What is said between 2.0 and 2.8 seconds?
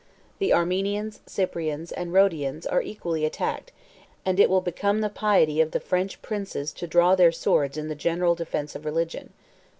Rhodians,